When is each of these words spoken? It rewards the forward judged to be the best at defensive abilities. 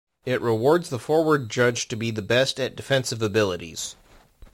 It 0.25 0.41
rewards 0.41 0.89
the 0.89 0.97
forward 0.97 1.47
judged 1.47 1.91
to 1.91 1.95
be 1.95 2.09
the 2.09 2.23
best 2.23 2.59
at 2.59 2.75
defensive 2.75 3.21
abilities. 3.21 3.95